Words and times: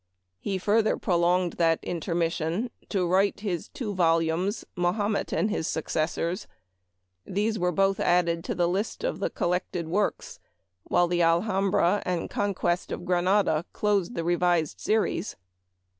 He 0.39 0.57
further 0.57 0.97
prolonged 0.97 1.53
that 1.59 1.77
intermission 1.83 2.71
to 2.89 3.05
write 3.05 3.41
his 3.41 3.67
two 3.69 3.93
volumes," 3.93 4.65
Mahomet 4.75 5.31
and 5.31 5.51
his 5.51 5.67
Successors." 5.67 6.47
These 7.23 7.59
were 7.59 7.71
both 7.71 7.99
added 7.99 8.43
to 8.45 8.55
the 8.55 8.67
list 8.67 9.03
of 9.03 9.19
the 9.19 9.29
collected 9.29 9.87
works, 9.87 10.39
while 10.85 11.07
the" 11.07 11.21
Alhambra" 11.21 12.01
and" 12.03 12.27
Conquest 12.31 12.91
of 12.91 13.05
Granada" 13.05 13.63
closed 13.73 14.15
the 14.15 14.23
revised 14.23 14.79
series. 14.79 15.35